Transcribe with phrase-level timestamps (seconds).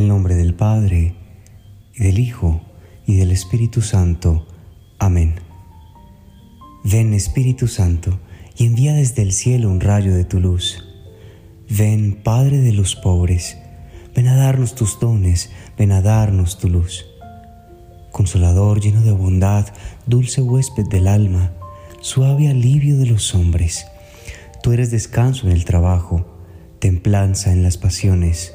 [0.00, 1.14] el nombre del Padre,
[1.94, 2.62] y del Hijo,
[3.06, 4.46] y del Espíritu Santo.
[4.98, 5.34] Amén.
[6.84, 8.18] Ven Espíritu Santo,
[8.56, 10.82] y envía desde el cielo un rayo de tu luz.
[11.68, 13.58] Ven Padre de los pobres,
[14.16, 17.04] ven a darnos tus dones, ven a darnos tu luz.
[18.10, 19.66] Consolador lleno de bondad,
[20.06, 21.52] dulce huésped del alma,
[22.00, 23.86] suave alivio de los hombres.
[24.62, 26.26] Tú eres descanso en el trabajo,
[26.78, 28.54] templanza en las pasiones,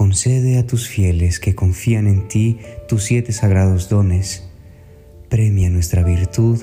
[0.00, 4.44] Concede a tus fieles que confían en ti tus siete sagrados dones.
[5.28, 6.62] Premia nuestra virtud,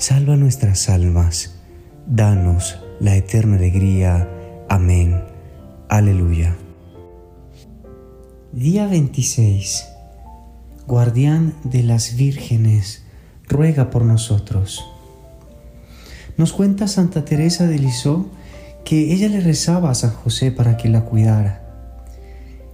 [0.00, 1.60] salva nuestras almas,
[2.08, 4.28] danos la eterna alegría.
[4.68, 5.22] Amén.
[5.88, 6.56] Aleluya.
[8.50, 9.86] Día 26.
[10.88, 13.04] Guardián de las vírgenes,
[13.46, 14.84] ruega por nosotros.
[16.36, 18.26] Nos cuenta Santa Teresa de Lisieux
[18.84, 21.65] que ella le rezaba a San José para que la cuidara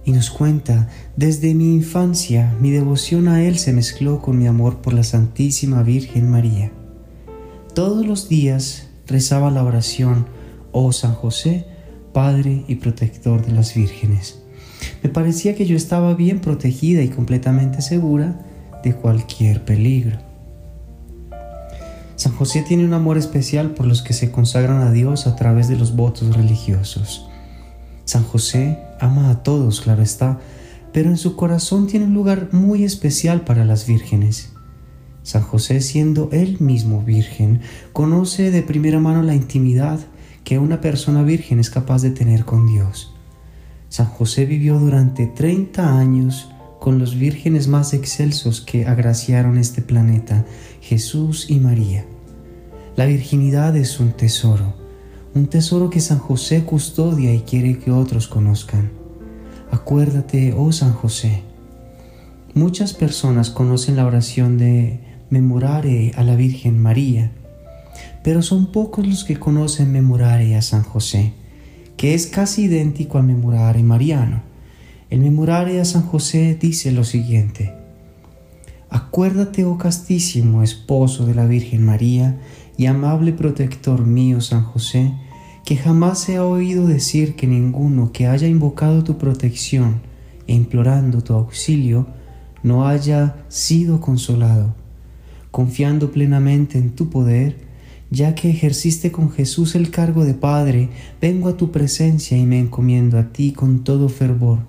[0.05, 4.81] y nos cuenta, desde mi infancia mi devoción a Él se mezcló con mi amor
[4.81, 6.71] por la Santísima Virgen María.
[7.73, 10.25] Todos los días rezaba la oración,
[10.71, 11.65] oh San José,
[12.11, 14.39] Padre y protector de las vírgenes.
[15.01, 18.45] Me parecía que yo estaba bien protegida y completamente segura
[18.83, 20.17] de cualquier peligro.
[22.15, 25.67] San José tiene un amor especial por los que se consagran a Dios a través
[25.67, 27.27] de los votos religiosos.
[28.05, 30.39] San José ama a todos, claro está,
[30.91, 34.53] pero en su corazón tiene un lugar muy especial para las vírgenes.
[35.23, 39.99] San José, siendo él mismo virgen, conoce de primera mano la intimidad
[40.43, 43.13] que una persona virgen es capaz de tener con Dios.
[43.89, 46.49] San José vivió durante 30 años
[46.79, 50.45] con los vírgenes más excelsos que agraciaron este planeta,
[50.81, 52.05] Jesús y María.
[52.95, 54.82] La virginidad es un tesoro
[55.35, 58.91] un tesoro que San José custodia y quiere que otros conozcan.
[59.71, 61.41] Acuérdate, oh San José.
[62.53, 64.99] Muchas personas conocen la oración de
[65.31, 67.31] memorare a la Virgen María,
[68.23, 71.33] pero son pocos los que conocen memorare a San José,
[71.97, 74.43] que es casi idéntico al memorare mariano.
[75.09, 77.73] El memorare a San José dice lo siguiente:
[78.91, 82.37] Acuérdate, oh castísimo esposo de la Virgen María
[82.77, 85.13] y amable protector mío San José,
[85.65, 90.01] que jamás se ha oído decir que ninguno que haya invocado tu protección
[90.47, 92.07] e implorando tu auxilio
[92.63, 94.75] no haya sido consolado,
[95.51, 97.57] confiando plenamente en tu poder,
[98.09, 100.89] ya que ejerciste con Jesús el cargo de Padre,
[101.21, 104.59] vengo a tu presencia y me encomiendo a ti con todo fervor.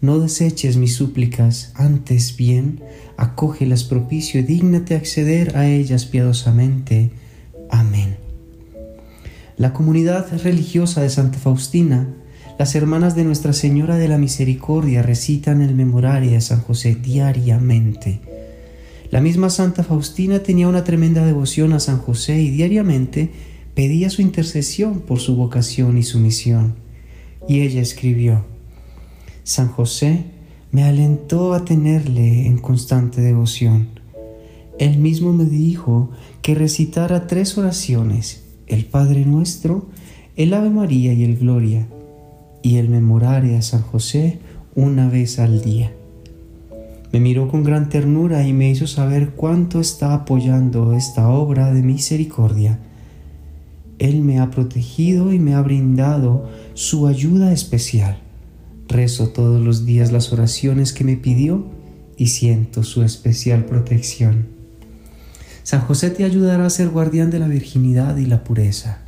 [0.00, 2.80] No deseches mis súplicas, antes bien,
[3.18, 7.10] acógelas propicio y dígnate acceder a ellas piadosamente.
[7.68, 8.09] Amén.
[9.60, 12.08] La comunidad religiosa de Santa Faustina,
[12.58, 18.22] las hermanas de Nuestra Señora de la Misericordia recitan el memorario a San José diariamente.
[19.10, 23.32] La misma Santa Faustina tenía una tremenda devoción a San José y diariamente
[23.74, 26.76] pedía su intercesión por su vocación y su misión.
[27.46, 28.46] Y ella escribió,
[29.44, 30.24] San José
[30.72, 33.90] me alentó a tenerle en constante devoción.
[34.78, 39.88] Él mismo me dijo que recitara tres oraciones el Padre Nuestro,
[40.36, 41.88] el Ave María y el Gloria,
[42.62, 44.38] y el memorare a San José
[44.76, 45.92] una vez al día.
[47.12, 51.82] Me miró con gran ternura y me hizo saber cuánto está apoyando esta obra de
[51.82, 52.78] misericordia.
[53.98, 58.18] Él me ha protegido y me ha brindado su ayuda especial.
[58.88, 61.66] Rezo todos los días las oraciones que me pidió
[62.16, 64.59] y siento su especial protección.
[65.62, 68.98] San José te ayudará a ser guardián de la virginidad y la pureza.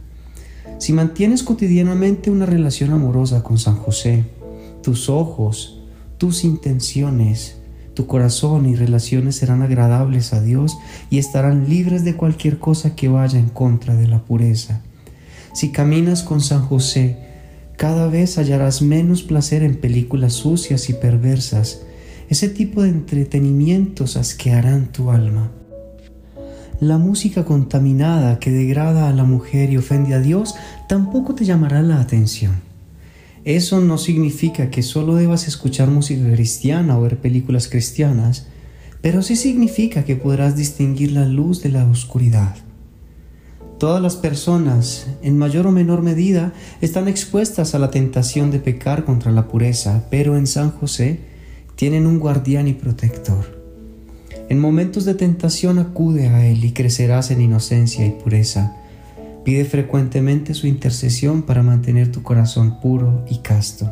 [0.79, 4.25] Si mantienes cotidianamente una relación amorosa con San José,
[4.83, 5.81] tus ojos,
[6.19, 7.57] tus intenciones,
[7.95, 10.77] tu corazón y relaciones serán agradables a Dios
[11.11, 14.81] y estarán libres de cualquier cosa que vaya en contra de la pureza.
[15.53, 17.19] Si caminas con San José,
[17.77, 21.83] cada vez hallarás menos placer en películas sucias y perversas.
[22.29, 25.51] Ese tipo de entretenimientos asquearán tu alma.
[26.83, 30.57] La música contaminada que degrada a la mujer y ofende a Dios
[30.89, 32.61] tampoco te llamará la atención.
[33.45, 38.49] Eso no significa que solo debas escuchar música cristiana o ver películas cristianas,
[39.01, 42.57] pero sí significa que podrás distinguir la luz de la oscuridad.
[43.79, 49.05] Todas las personas, en mayor o menor medida, están expuestas a la tentación de pecar
[49.05, 51.21] contra la pureza, pero en San José
[51.77, 53.62] tienen un guardián y protector.
[54.53, 58.77] En momentos de tentación acude a Él y crecerás en inocencia y pureza.
[59.47, 63.91] Pide frecuentemente su intercesión para mantener tu corazón puro y casto.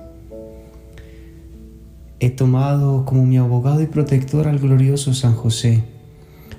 [2.18, 5.82] He tomado como mi abogado y protector al glorioso San José,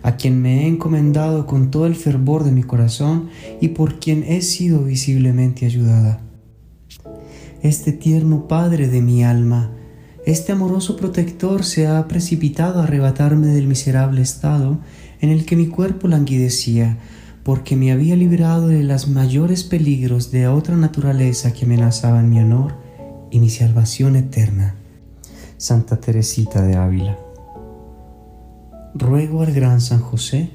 [0.01, 3.29] a quien me he encomendado con todo el fervor de mi corazón
[3.61, 6.21] y por quien he sido visiblemente ayudada.
[7.61, 9.69] Este tierno Padre de mi alma,
[10.25, 14.79] este amoroso protector se ha precipitado a arrebatarme del miserable estado
[15.19, 16.97] en el que mi cuerpo languidecía,
[17.43, 22.75] porque me había librado de los mayores peligros de otra naturaleza que amenazaban mi honor
[23.31, 24.75] y mi salvación eterna.
[25.57, 27.17] Santa Teresita de Ávila.
[28.93, 30.49] Ruego al gran San José,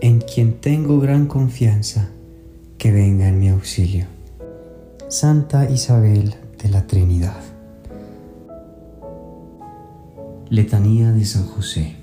[0.00, 2.08] en quien tengo gran confianza,
[2.78, 4.06] que venga en mi auxilio.
[5.08, 7.51] Santa Isabel de la Trinidad.
[10.52, 11.96] Letanía de San José.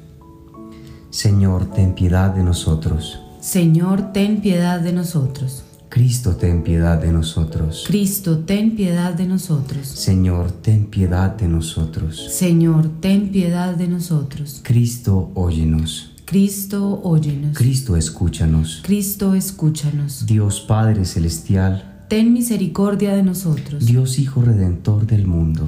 [1.12, 3.20] Señor, ten piedad de nosotros.
[3.40, 5.64] Señor, ten piedad de nosotros.
[5.88, 7.84] Cristo, ten piedad de nosotros.
[7.86, 9.88] Cristo, ten piedad de nosotros.
[9.88, 12.26] Señor, ten piedad de nosotros.
[12.32, 14.62] Señor, ten piedad de nosotros.
[14.64, 16.14] Cristo, óyenos.
[16.26, 17.56] Cristo, óyenos.
[17.56, 18.82] Cristo, escúchanos.
[18.84, 20.26] Cristo, escúchanos.
[20.26, 23.86] Dios Padre Celestial, ten misericordia de nosotros.
[23.86, 25.68] Dios Hijo Redentor del mundo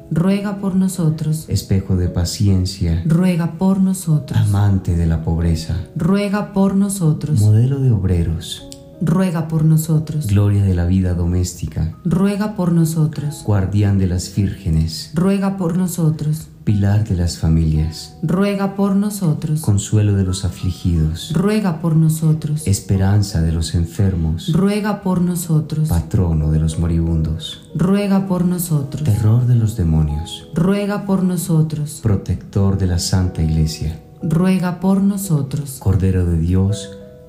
[0.11, 1.45] ruega por nosotros.
[1.47, 4.39] Espejo de paciencia, ruega por nosotros.
[4.39, 7.39] Amante de la pobreza, ruega por nosotros.
[7.39, 8.67] Modelo de obreros,
[9.01, 10.27] ruega por nosotros.
[10.27, 13.43] Gloria de la vida doméstica, ruega por nosotros.
[13.45, 16.47] Guardián de las vírgenes, ruega por nosotros.
[16.63, 19.61] Pilar de las familias, ruega por nosotros.
[19.61, 22.67] Consuelo de los afligidos, ruega por nosotros.
[22.67, 25.89] Esperanza de los enfermos, ruega por nosotros.
[25.89, 29.03] Patrono de los moribundos, ruega por nosotros.
[29.03, 31.99] Terror de los demonios, ruega por nosotros.
[32.03, 35.77] Protector de la Santa Iglesia, ruega por nosotros.
[35.79, 36.91] Cordero de Dios,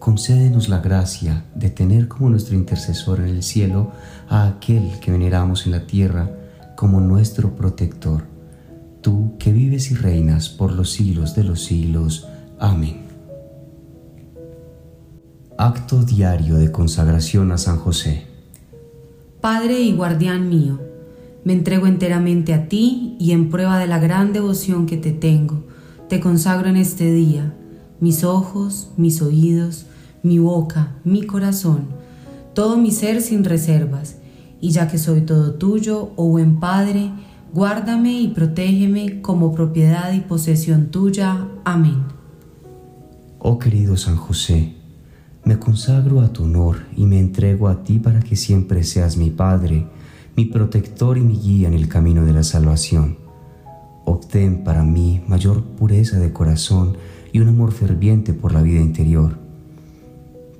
[0.00, 3.92] concédenos la gracia de tener como nuestro intercesor en el cielo
[4.28, 6.30] a aquel que veneramos en la tierra
[6.74, 8.24] como nuestro protector.
[9.02, 12.26] Tú que vives y reinas por los siglos de los siglos.
[12.58, 13.02] Amén.
[15.58, 18.26] Acto diario de consagración a San José.
[19.42, 20.80] Padre y guardián mío,
[21.44, 25.62] me entrego enteramente a ti y en prueba de la gran devoción que te tengo,
[26.08, 27.54] te consagro en este día
[28.00, 29.86] mis ojos, mis oídos,
[30.22, 31.84] mi boca, mi corazón,
[32.54, 34.16] todo mi ser sin reservas,
[34.60, 37.10] y ya que soy todo tuyo, oh buen Padre,
[37.52, 41.46] guárdame y protégeme como propiedad y posesión tuya.
[41.64, 42.04] Amén.
[43.38, 44.74] Oh querido San José,
[45.44, 49.30] me consagro a tu honor y me entrego a ti para que siempre seas mi
[49.30, 49.86] Padre,
[50.36, 53.18] mi protector y mi guía en el camino de la salvación.
[54.04, 56.96] Obtén para mí mayor pureza de corazón
[57.32, 59.38] y un amor ferviente por la vida interior.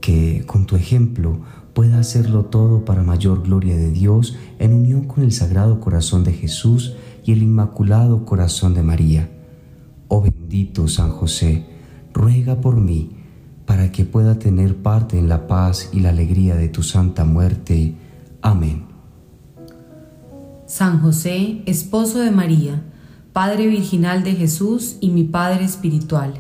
[0.01, 1.41] Que con tu ejemplo
[1.75, 6.33] pueda hacerlo todo para mayor gloria de Dios en unión con el Sagrado Corazón de
[6.33, 9.31] Jesús y el Inmaculado Corazón de María.
[10.09, 11.67] Oh bendito San José,
[12.13, 13.13] ruega por mí,
[13.67, 17.95] para que pueda tener parte en la paz y la alegría de tu santa muerte.
[18.43, 18.87] Amén.
[20.67, 22.83] San José, esposo de María,
[23.33, 26.35] Padre Virginal de Jesús y mi Padre Espiritual,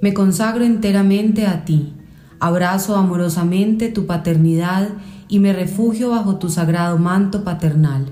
[0.00, 1.92] me consagro enteramente a ti,
[2.38, 4.88] abrazo amorosamente tu paternidad
[5.28, 8.06] y me refugio bajo tu sagrado manto paternal.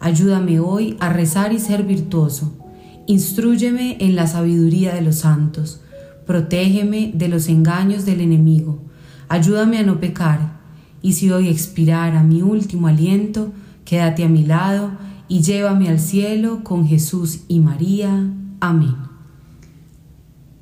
[0.00, 2.52] Ayúdame hoy a rezar y ser virtuoso.
[3.06, 5.80] Instrúyeme en la sabiduría de los santos.
[6.26, 8.82] Protégeme de los engaños del enemigo.
[9.28, 10.60] Ayúdame a no pecar.
[11.00, 13.52] Y si hoy expirara mi último aliento,
[13.84, 14.90] quédate a mi lado
[15.28, 18.30] y llévame al cielo con Jesús y María.
[18.60, 19.13] Amén.